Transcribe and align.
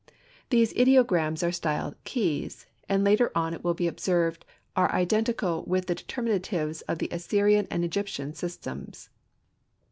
These 0.49 0.73
ideograms 0.73 1.47
are 1.47 1.51
styled 1.51 1.93
"keys," 2.05 2.65
and 2.89 3.03
later 3.03 3.31
on 3.35 3.53
it 3.53 3.63
will 3.63 3.75
be 3.75 3.85
observed 3.85 4.45
are 4.75 4.91
identical 4.91 5.63
with 5.67 5.85
the 5.85 5.93
determinatives 5.95 6.81
of 6.87 6.97
the 6.97 7.09
Assyrian 7.11 7.67
and 7.69 7.85
Egyptian 7.85 8.33
systems. 8.33 9.09